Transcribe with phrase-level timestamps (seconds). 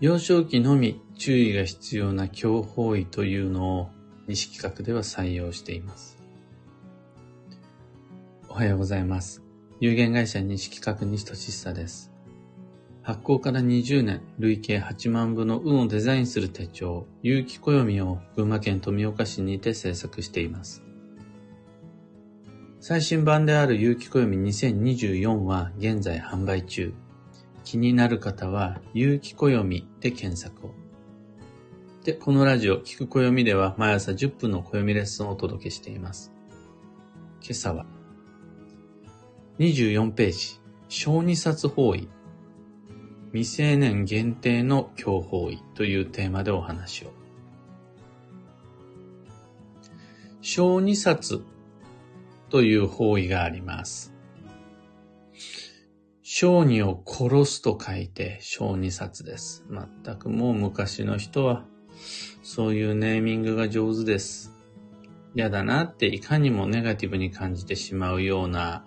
[0.00, 3.90] 幼少期のみ注意が必要な強法医というのを
[4.26, 6.16] 西企画では採用しています。
[8.48, 9.42] おはようございます。
[9.78, 12.10] 有限会社西企画西俊久です。
[13.02, 20.82] 発行から20年、累計8万部の運をデザインする手帳、有機暦を群馬県富岡市にて制作しています。
[22.80, 26.94] 最新版である有機暦2024は現在販売中。
[27.64, 30.74] 気になる方は、有機暦で検索を。
[32.04, 36.32] で、このラジオ、聞く暦では毎朝10分の暦レッスンをお届けしています。
[37.42, 37.86] 今朝は、
[39.58, 42.08] 24ページ、小児冊法医、
[43.32, 47.12] 未成年限定の強法医というテーマでお話を。
[50.40, 51.44] 小児冊
[52.48, 54.09] という法医があります。
[56.32, 59.64] 小児を殺すと書いて小児殺です。
[59.68, 61.64] 全くもう昔の人は
[62.44, 64.52] そういうネーミングが上手です。
[65.34, 68.84] 嫌だなっていかにもネガティブに感じてしまうような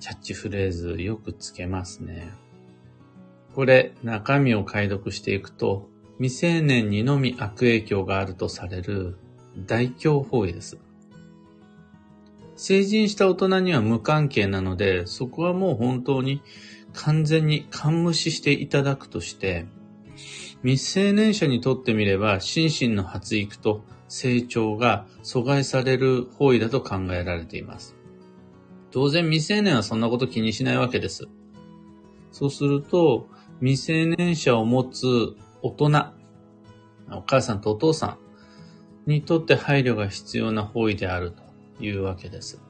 [0.00, 2.32] キャッチフレーズよくつけますね。
[3.54, 9.18] これ中身を解読していくと未成年にのみ悪影響があるとされる
[9.66, 10.78] 大凶法医です。
[12.62, 16.42] 成人した大人には無関係なので、そこはもう本当に
[16.92, 19.64] 完全に勘無視していただくとして、
[20.62, 27.96] 未成年者にとってみれば、心身の発育と成長が阻害される方位だと考えられています。
[28.90, 31.28] 当然未成年はそんなこと気にしないわけです。
[32.30, 33.26] そうすると、
[33.60, 35.06] 未成年者を持つ
[35.62, 36.12] 大人、
[37.10, 38.18] お母さんとお父さ
[39.06, 41.49] んにとって配慮が必要な方位であると。
[41.80, 42.60] いうわけです。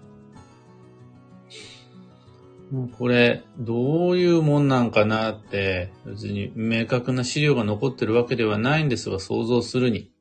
[2.97, 10.13] これ、どういうもんなんかなって、別に明確な資料が残ってるわけではないんですが、想像するに。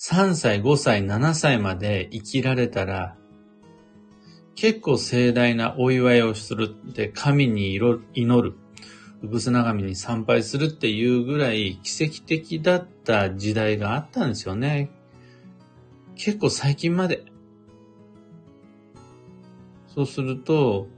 [0.00, 3.16] 3歳、5歳、7歳まで生きられたら、
[4.56, 8.56] 結構盛大なお祝いをするって、神に祈る、
[9.22, 14.90] うぶすな神に参拝するっていうぐらい奇跡的だった時代があったんですよね。
[16.16, 17.24] 結構最近まで。
[19.94, 20.88] そうすると、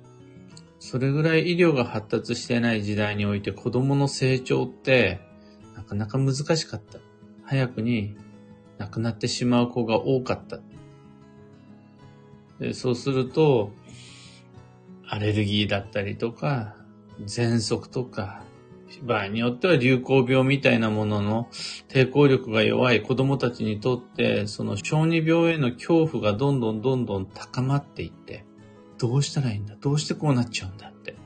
[0.78, 5.20] それぐらい医療が発達してない時代において子供の成長って
[5.74, 6.98] なかなか難しかった。
[7.42, 8.16] 早くに
[8.78, 10.60] 亡くなってしまう子が多かった。
[12.58, 13.72] でそうすると、
[15.06, 16.76] アレルギーだったりとか、
[17.26, 18.42] 喘息とか、
[19.02, 21.48] 場合によっては流行病みたいなものの
[21.88, 28.44] 抵抗力が弱い子供たちにとって、その小児病への恐怖がどんどんどんどん高まっていって、
[28.98, 29.76] どうしたらいいんだ？
[29.80, 31.16] どうしてこうなっちゃうんだって。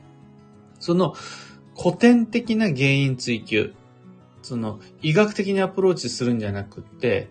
[0.80, 1.14] その
[1.76, 3.74] 古典的な原因追求、
[4.42, 7.28] その医学的にアプローチするんじゃなくって、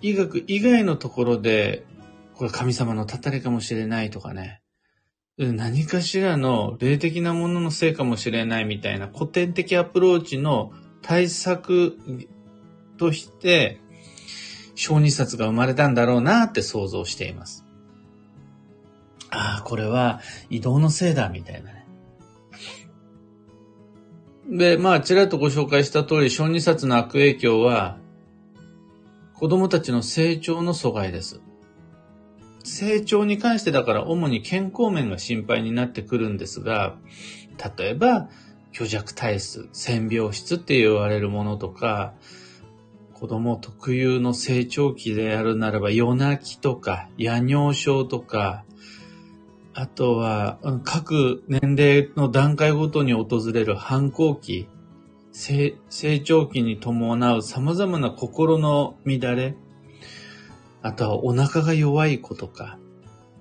[0.00, 1.84] 医学以外のところで、
[2.34, 4.60] これ神様のたたりかもしれないとかね、
[5.38, 11.96] 何かしらの霊的なもののせいかもしれないみたいな古典的アプローチの対策
[12.96, 13.80] として、
[14.74, 17.64] 小児冊が生まれたんだろうなって想像しています。
[19.30, 21.86] ああ、これは移動のせいだ、みたいなね。
[24.50, 27.98] で、まあ、ちらっとご紹介した通り、小児冊の悪影響は、
[29.34, 31.40] 子供たちの成長の阻害です。
[32.68, 36.96] 成長に関してだから主に健康面が心配になってくるんですが、
[37.78, 38.28] 例えば、
[38.72, 42.14] 虚弱体質、線病質って言われるものとか、
[43.14, 48.64] 子供特有の成長期であるならば夜泣きとか夜尿症とか、
[49.74, 54.68] あとは各年齢の段階ごとに訪れる反抗期、
[55.32, 55.74] 成
[56.22, 59.56] 長期に伴う様々な心の乱れ、
[60.88, 62.78] あとはお腹が弱い子とか、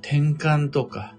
[0.01, 1.15] 転換とか、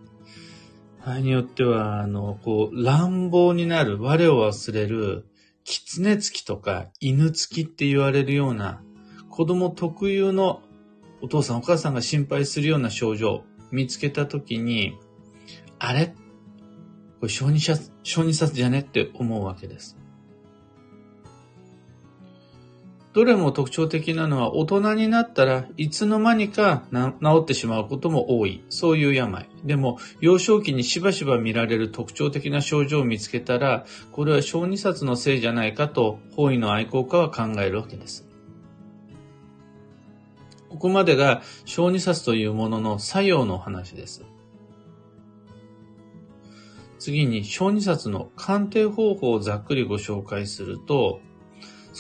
[1.04, 5.26] 場合によっては、あの、こう、乱暴になる、我を忘れる、
[5.64, 8.82] 狐つきとか犬つきって言われるような、
[9.30, 10.60] 子供特有の
[11.22, 14.98] お父さんお母さんが心配するような症状見つけたときに、
[15.78, 16.08] あれ？
[17.20, 18.80] これ小児殺、小児殺じゃね？
[18.80, 19.97] って思うわけです。
[23.18, 28.62] どれも特徴的なのは大人になったらいつの間にか治ってしまうことも多い。
[28.68, 29.48] そういう病。
[29.64, 38.24] でも幼少期にしばしば見られる特徴的な症状を見つけたら、これは小児殺のせいじゃないかと法医の愛好家は考えるわけです。
[40.68, 44.24] ここまでが小児殺というものの作用の話です。
[47.00, 51.20] 次に、小児冊の鑑定方法をざっくりご紹介すると、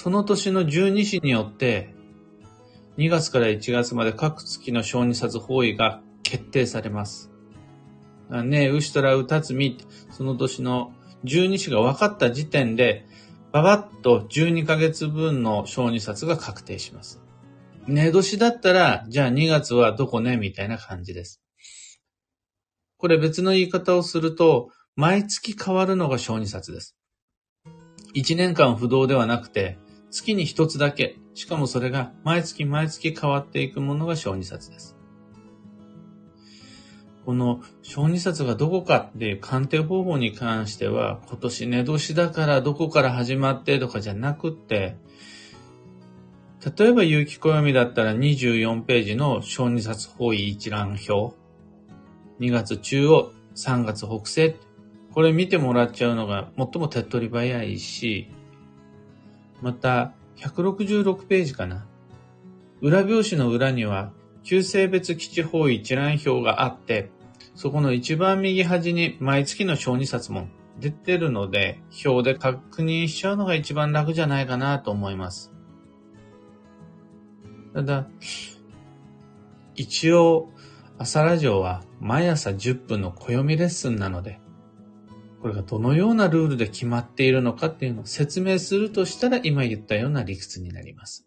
[0.00, 1.92] その年の十二支によって、
[2.98, 7.32] 2月から1月まで各月の小児冊方位が決定されます。
[8.30, 9.76] ねえ、牛虎歌つみ、
[10.12, 10.92] その年の
[11.24, 13.06] 十二支が分かった時点で、
[13.50, 17.20] ばばっと12ヶ月分の小児冊が確定します。
[17.88, 21.42] 寝年だったら、じゃあ2月はどこねみたいな感じです。
[22.98, 26.94] これ別の言い方をすると、毎月変わるのが小児冊です。
[28.14, 29.76] 1年間不動ではなくて、
[30.10, 34.96] 月に一つだけ、しかもそれが毎月毎月変わっていくものが小児冊です。
[37.24, 44.96] この小児冊がどこかっていう鑑定方法に関しては、今年寝年だからどこから始まってとかじゃなくって、
[46.76, 51.36] 例えば有機暦だったら24ページの小児冊方位一覧表。
[52.40, 54.56] 2月中央、3月北西。
[55.12, 58.32] これ見てもらっちゃうのが最も手っ取り早いし、
[59.62, 61.86] また、166ページかな。
[62.80, 64.12] 裏表紙の裏には、
[64.44, 67.10] 旧性別基地方位一覧表があって、
[67.54, 70.46] そこの一番右端に毎月の小児冊も
[70.78, 75.52] 出てるので、表で確認しちゃうのが一番楽じゃないかなと思います。
[77.74, 78.06] ただ、
[79.74, 80.50] 一応、
[80.98, 84.40] 朝ラジオは毎朝10分の暦レッスンなので、
[85.40, 91.26] これがどのようなルールで決まっているのかっていうのを説明するとしたら今言ったような理屈になります。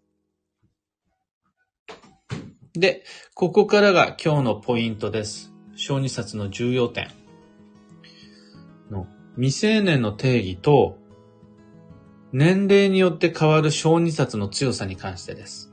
[2.74, 3.04] で、
[3.34, 5.54] ここからが今日のポイントです。
[5.76, 7.10] 小児冊の重要点
[8.90, 10.98] の未成年の定義と
[12.34, 15.72] 年齢によって変わる小児冊の強さに関してです。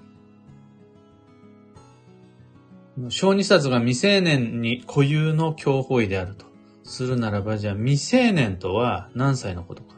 [3.11, 6.48] 小児冊が未成年に固有の強法医であると
[6.89, 9.97] するならば、じゃあ未成年とは何歳のことか。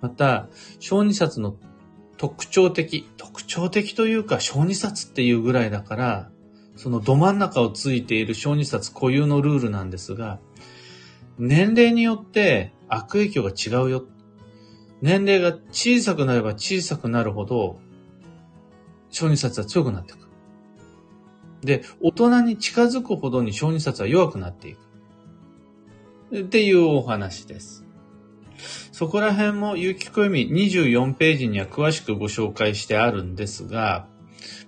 [0.00, 0.48] また、
[0.80, 1.56] 小児冊の
[2.16, 6.30] 特徴的、特徴的というか小児冊っていうぐらいだから、
[6.76, 10.38] そのど真ん中をついている小児冊固有のルールなんですが、
[11.38, 14.04] 年齢によって悪影響が違うよ。
[15.02, 17.78] 年齢が小さくなれば小さくなるほど、
[19.10, 20.28] 小児冊は強くなっていく。
[21.62, 24.87] で、大人に近づくほどに小児冊は弱くなっていく。
[26.34, 27.84] っていうお話です。
[28.92, 34.08] そこら辺も有機暦24ページには詳しくご紹介してあるんですが、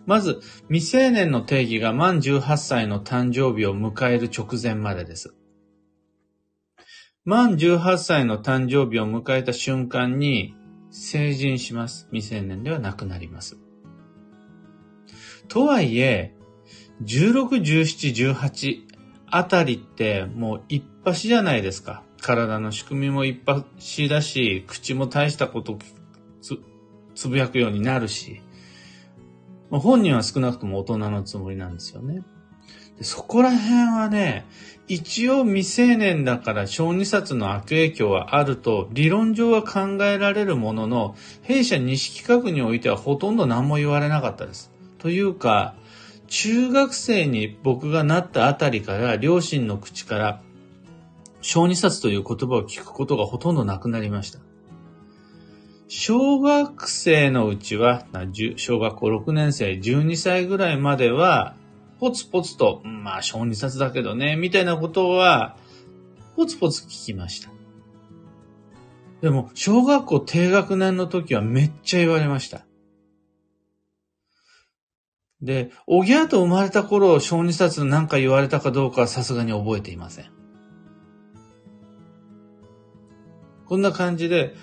[0.06, 5.34] まず、未成年の定義が満18歳の誕生日を迎える直前までです。
[7.24, 10.54] 満18歳の誕生日を迎えた瞬間に
[10.90, 12.08] 成人します。
[12.10, 13.58] 未成年ではなくなります。
[15.48, 16.34] とはいえ、
[17.04, 18.89] 16、17、18
[19.30, 22.02] あたりってもう一発じゃないですか。
[22.20, 23.64] 体の仕組みも一発
[24.08, 25.78] だし、口も大したこと
[26.42, 26.58] つ
[27.14, 28.42] つぶやくようになるし、
[29.70, 32.22] 本人は少なくとも大人のつもりなんですよね。
[32.98, 34.44] でそこら辺はね、
[34.88, 44.70] 一応未成年だから小児冊の悪影響はあると理論上は考えられるものの、弊社西企画においてはほとんど何も言われなかったです。
[44.98, 45.74] というか、
[46.30, 50.40] 中学生に僕がなったあたりから両親の口から
[51.42, 54.38] 小児冊という言葉を聞くことがほとんどなくなりました。
[55.88, 58.06] 小学生のうちは、
[58.56, 61.56] 小学校6年生、12歳ぐらいまでは、
[61.98, 65.56] ポツポツと、まあ小児冊だけどね、みたいなことは、
[66.36, 67.50] ポツポツ聞きました。
[69.20, 72.64] でも、小学校低学年の時はめっちゃ言われました。
[75.42, 80.26] で、おぎゃーと生まれた頃、小児冊なんか言われたかどうかはさすがに覚えていません。
[83.66, 84.54] こんな感じで、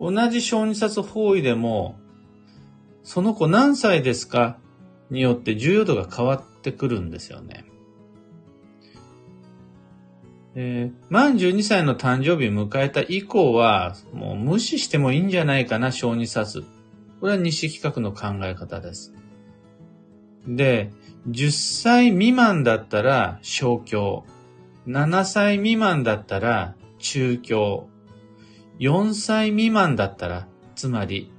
[0.00, 1.98] 同じ小児冊方位でも、
[3.02, 4.58] その子何歳ですか？
[5.10, 7.66] によって重要度が変わってくるんですよね。
[10.54, 16.64] えー、満12歳の誕生日迎えた以降は、もう無視してもいいんじゃないかな、小児冊。
[17.20, 19.12] これは西企画の考え方です。
[20.46, 20.92] で、
[21.28, 21.50] 10
[21.82, 24.24] 歳未満だったら小教、
[24.86, 27.88] 7歳未満だったら中教、
[28.78, 31.32] 4歳未満だったら、つまり、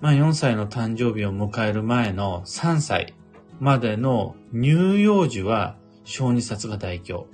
[0.00, 3.14] まあ4歳の誕生日を迎える前の3歳
[3.58, 7.26] までの乳幼児は小児冊が代表。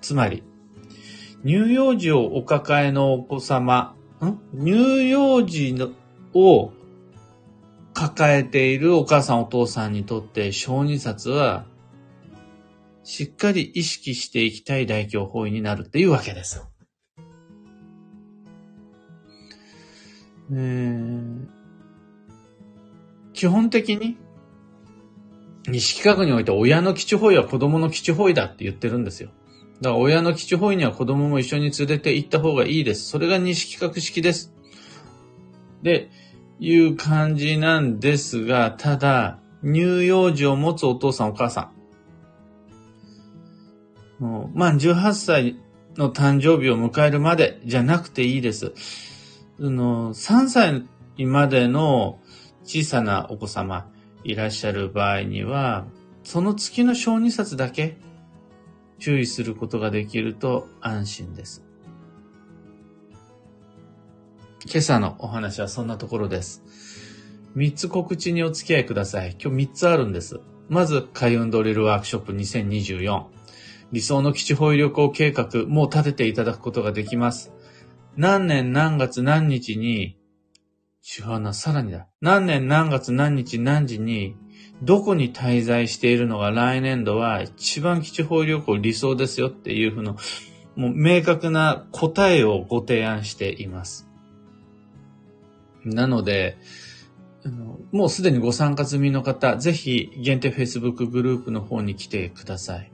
[0.00, 0.42] つまり、
[1.44, 4.38] 乳幼児をお抱えのお子様、ん？
[4.58, 5.90] 乳幼児の
[6.32, 6.72] を
[7.94, 11.64] 抱えているお母さんお父さんにとって小児札は
[13.04, 16.68] しっかり意識していきたい大教法院になるっていうわけですよ。
[20.50, 21.46] えー、
[23.32, 24.18] 基本的に、
[25.68, 29.30] 西企画において親の基地方位は子供の基地方位だって言ってるんですよ。
[29.80, 33.08] だから親の基地方位には子供も一緒に連れて行った方がいいです。
[33.08, 34.52] それが西企画式です。
[35.82, 36.10] で、
[36.60, 41.70] いう感じなんですが、ただ、乳幼児を持つお父さんお母さ
[44.20, 44.50] ん。
[44.54, 45.56] まあ、18歳
[45.96, 48.72] の誕生日を迎えるまでじゃなくていいです。
[49.58, 50.84] の3歳
[51.18, 52.18] までの
[52.64, 53.88] 小さなお子様
[54.24, 55.86] いらっしゃる場合には、
[56.22, 57.98] その月の小児冊だけ
[58.98, 61.62] 注意することができると安心です。
[64.66, 66.62] 今朝のお話はそんなところです。
[67.54, 69.36] 三つ告知にお付き合いください。
[69.40, 70.40] 今日三つあるんです。
[70.68, 73.24] まず、開運ドリルワークショップ2024。
[73.92, 77.52] 理想の基地保有旅行計画、もう立てていただくことができます。
[78.16, 80.16] 何年何月何日に、
[81.18, 82.08] 違うな、さらにだ。
[82.20, 84.34] 何年何月何日何時に、
[84.82, 90.16] どこに滞在しているのが来年度は一番基地保有旅行理想ですよっていうふうの、
[90.74, 94.08] もう明確な答えをご提案しています。
[95.84, 96.56] なので、
[97.92, 102.90] もうすでにご参加済みの方、ぜひ限定 Facebook グループの方に来てください。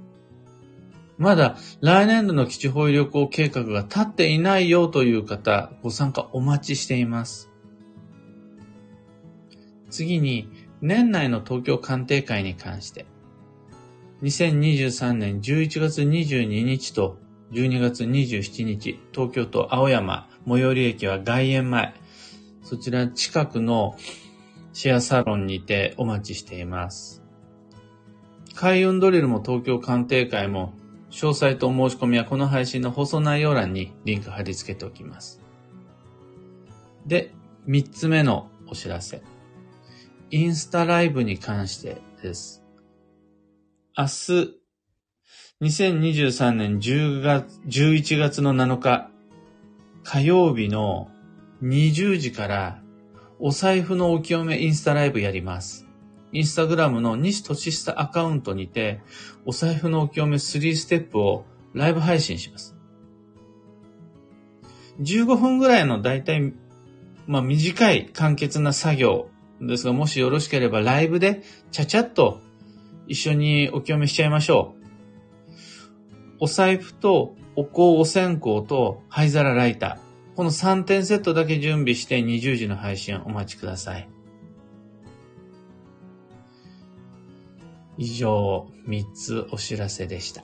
[1.19, 7.51] まだ来年度の基地保有旅行計画が立っていないよという方、ご参加お待ちしています。
[9.91, 10.49] 次に、
[10.81, 13.07] 年内の東京鑑定会に関して、
[14.23, 17.19] 2023年11月22日と
[17.53, 21.95] 12月27日、東京都青山最寄り駅は外苑前、
[22.71, 23.97] そちら近くの
[24.73, 27.21] シェアサロンにてお待ちしています。
[28.55, 30.73] 開運ドリルも東京鑑定会も
[31.11, 35.41] 詳細とお申し込みはこの配信の放送内容欄にリンク貼り付けておきます。
[37.07, 37.35] で、
[37.67, 39.21] 三つ目のお知らせ。
[40.31, 42.63] インスタライブに関してです。
[43.99, 44.11] 明日、
[45.61, 49.11] 2023年10月、11月の7日、
[50.05, 51.11] 火曜日の
[51.63, 52.83] 20時から
[53.39, 55.87] お財布のお清めインスタライブやります。
[56.33, 59.01] インスタグラムの西俊久アカウントにて、
[59.45, 62.77] お財布のお清め3ステップをライブ配信します。
[65.01, 66.53] 15分ぐらいのだいたい、
[67.27, 69.29] まあ短い簡潔な作業
[69.61, 72.41] ですが、もしよろしければライブでちゃちゃっと
[73.07, 74.81] 一緒にお清めしちゃいましょう。
[76.41, 80.10] お財布とお香お線香と灰皿ライター。
[80.41, 84.09] この3点セットだけ準備して20時の配信お待ちください。
[87.99, 90.43] 以上、3つお知らせでした。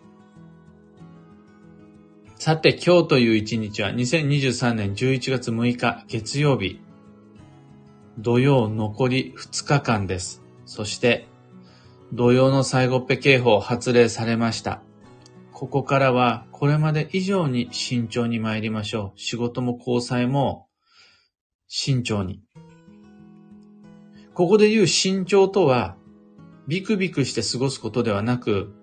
[2.35, 6.79] さて、今日という一日は2023年11月6日月曜日。
[8.19, 10.43] 土曜残り2日間です。
[10.67, 11.27] そして、
[12.13, 14.83] 土曜の最後っぺ警報発令されました。
[15.59, 19.19] ここからはこれまで以上に慎重に参りましょう。
[19.19, 20.69] 仕事も交際も
[21.67, 22.43] 慎重に。
[24.35, 25.97] ここで言う慎重とは、
[26.69, 28.75] ビクビクして過ごすことではなく、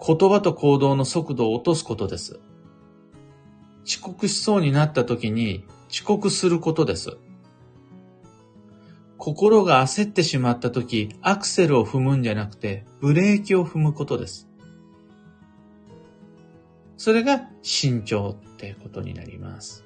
[0.00, 2.40] 言葉と行動の速度を落とすことです。
[3.86, 7.18] 遅刻しそうになった時に遅刻することです。
[9.18, 14.48] 心が焦ってしまった時、アクセルを踏むんじゃなくて、ブレーキを踏むことです。
[17.02, 19.84] それが慎重ってことになります。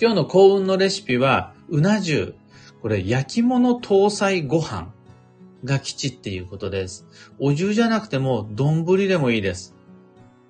[0.00, 2.32] 今日の幸運のレシピは、うな重。
[2.80, 4.94] これ、焼き物搭載ご飯
[5.62, 7.06] が吉っていうことです。
[7.38, 9.76] お重じゃなくても、丼でもいいです。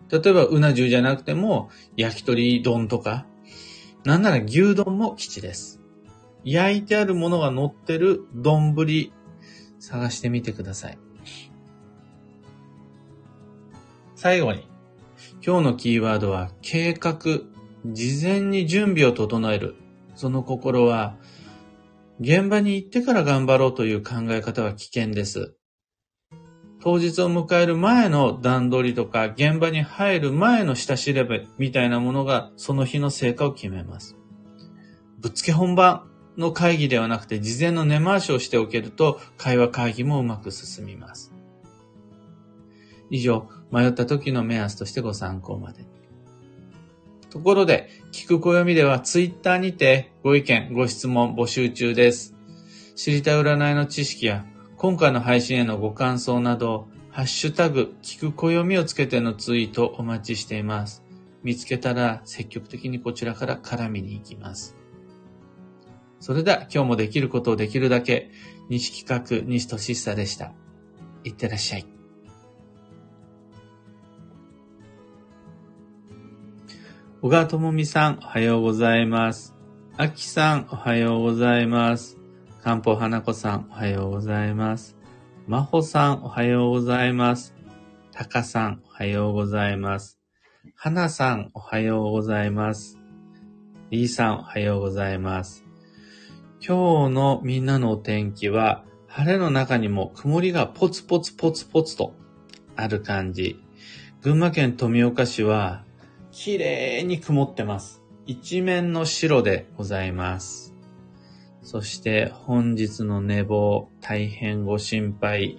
[0.08, 3.26] 例えば、うな重じゃなくても、焼き鳥丼とか、
[4.04, 5.80] なんなら牛丼も吉です。
[6.44, 8.76] 焼いてあるものが乗ってる丼
[9.80, 10.98] 探してみてください。
[14.22, 14.68] 最後に、
[15.44, 17.40] 今日のキーワードは計画、
[17.84, 19.74] 事前に準備を整える。
[20.14, 21.16] その心は、
[22.20, 25.56] 現場に行ってから頑張ろうという考え方は危険です。
[26.84, 34.16] 当日を迎える前の段取りとか、現場に入る前の下調べみたいなものが、その日の成果を決めます。
[35.18, 41.31] ぶっつけ本番の会議ではなくて、事前の根回しをしておけると、会話会議もうまく進みます。
[43.12, 45.84] 以上、迷った時の目安としてご参考まで。
[47.28, 52.34] ところで、聞く暦ではツイッターにてご意見、ご質問募集中です。
[52.96, 54.46] 知りたい占いの知識や
[54.78, 61.04] 今回の配信へのご感想など、ハッシュタグ、聞く暦をつけてのツイートお待ちしています。
[61.42, 64.74] 見つけたら積極的にこちらから絡みに行きます。
[66.18, 68.30] それでは今日もできることをできるだけ、
[68.70, 70.54] 西企画西俊久でした。
[71.24, 71.91] いってらっしゃい。
[77.24, 79.54] 小川智美さん、おはようございます。
[79.96, 82.18] あきさん、おはようございます。
[82.64, 84.96] かんぽ花子さん、おはようございます。
[85.46, 87.54] まほさん、おはようございます。
[88.10, 90.18] たかさん、おはようございます。
[90.74, 92.98] はなさん、おはようございます。
[93.90, 95.64] りーさん、おはようございます。
[96.58, 102.16] 今日のみんなのお天気は、晴れの中にも曇りがポツポツポツポツと
[102.74, 103.62] ある感じ。
[104.22, 105.84] 群馬県富岡市は、
[106.32, 108.02] 綺麗に曇ってます。
[108.24, 110.74] 一面の白でございます。
[111.62, 115.58] そして本日の寝坊、大変ご心配、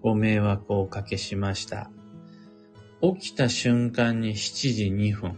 [0.00, 1.90] ご迷惑をおかけしました。
[3.02, 5.36] 起きた瞬間に7時2分。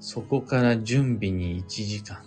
[0.00, 2.24] そこから準備に1時間。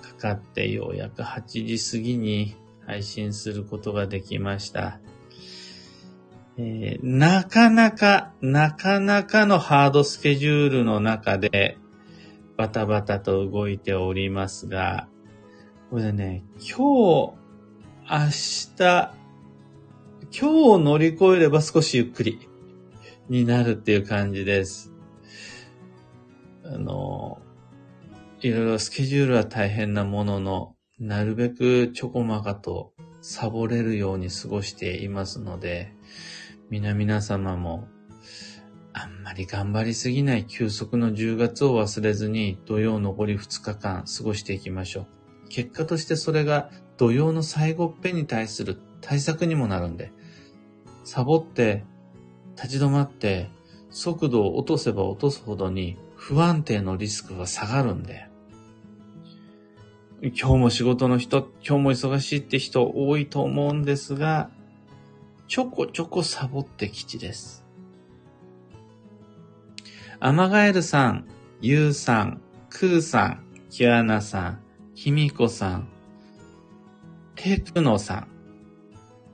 [0.00, 1.42] かかってようやく8
[1.76, 2.54] 時過ぎに
[2.86, 5.00] 配信することができました。
[6.58, 11.78] えー、なかなか、なかなかのハードスケジュールの中で
[12.56, 15.08] バタバタと動いておりますが、
[15.90, 17.34] これね、今日、明
[18.76, 19.14] 日、今
[20.30, 22.48] 日を乗り越えれば少しゆっくり
[23.28, 24.92] になるっていう感じです。
[26.64, 27.40] あの、
[28.40, 32.92] いろいろスケジュールは大変なものの、なるべくちょこまかと
[33.22, 35.94] サボれるように過ごしていますので、
[36.72, 37.86] 皆々様も、
[38.94, 45.48] あんまり頑張りすぎない休息の10月を忘れずに土曜残り2日間過ごしていきましょう。
[45.50, 50.12] 結果としてそれが土曜の最後っぺに対する対策にもなるんで、
[51.04, 51.84] サボって
[52.56, 53.50] 立ち止まって
[53.90, 58.28] 速度を落とせば落とすほどに不安定のリスクが下がるんで、
[60.22, 64.48] 今日も仕事の人、今日も忙しいって人多いと思うんですが、
[65.52, 67.66] ちょこちょこサボって吉です。
[70.18, 71.26] アマガエルさん、
[71.60, 74.62] ユウさん、クーさん、キュアナさん、
[74.94, 75.88] キミコさん、
[77.34, 78.28] テクノさん、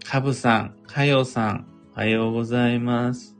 [0.04, 3.36] カブさん、カヨさん、おはようございます。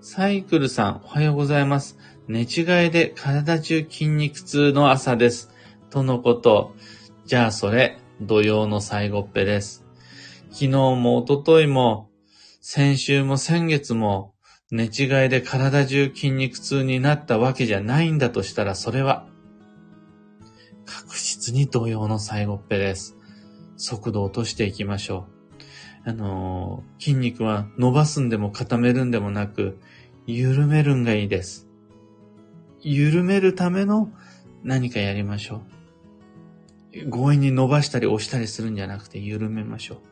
[0.00, 1.98] サイクルさん、おはようございます。
[2.26, 5.52] 寝違いで体中筋肉痛の朝です。
[5.88, 6.74] とのこと。
[7.26, 9.88] じゃあそれ、土曜の最後っぺです。
[10.50, 12.10] 昨日も一昨日も、
[12.60, 14.34] 先週も先月も、
[14.72, 14.90] 寝違い
[15.28, 19.28] で体中筋肉痛になったわけじゃないんだとしたら、それは、
[20.86, 23.16] 確実に土曜の最後っぺです。
[23.76, 25.28] 速度落としていきましょ
[26.04, 26.10] う。
[26.10, 29.78] あのー、筋肉は伸ばすんでも固めるんでもなく、
[30.26, 31.68] 緩めるんがいいです。
[32.80, 34.10] 緩めるための
[34.64, 35.62] 何かやりましょ
[36.96, 37.10] う。
[37.10, 40.09] 強引に伸ばしたり押したりするんじゃなくて緩めましょう。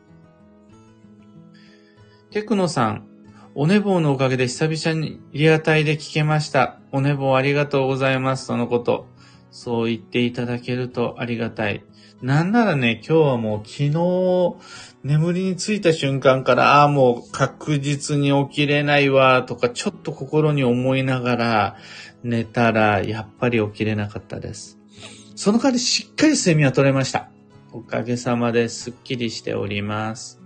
[2.31, 3.07] テクノさん、
[3.55, 6.79] お寝坊のおかげで久々にリアタイで聞けました。
[6.91, 8.45] お寝坊ありがとうございます。
[8.45, 9.07] そのこと。
[9.49, 11.83] そう言っていただけるとありがたい。
[12.21, 14.55] なんならね、今日はもう昨日、
[15.03, 21.77] 眠りについた瞬間から、ああ、もう確実に起きれないわ、とか、ちょっと心に思いながら
[22.23, 24.77] 寝たら、やっぱり起きれなかったです。
[25.35, 27.31] その代わりしっかり睡眠は取れました。
[27.71, 30.38] おかげさまですっきりしております。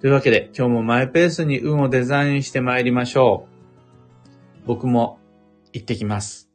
[0.00, 3.46] というわけで今日もマイペースに運をデザインして参りましょ
[4.64, 4.66] う。
[4.66, 5.18] 僕も
[5.72, 6.49] 行ってきます。